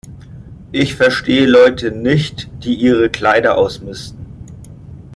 Ich 0.71 0.95
verstehe 0.95 1.45
Leute 1.45 1.91
nicht, 1.91 2.49
die 2.63 2.73
ihre 2.73 3.11
Kleider 3.11 3.55
ausmisten. 3.55 4.25